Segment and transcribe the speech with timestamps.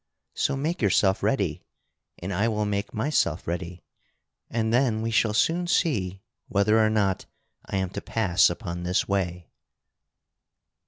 [0.33, 1.61] So make yourself ready,
[2.17, 3.83] and I will make myself ready,
[4.49, 7.27] and then we shall soon see whether or not
[7.67, 9.51] I am to pass upon this way."